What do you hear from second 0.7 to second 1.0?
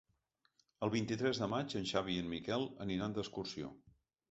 El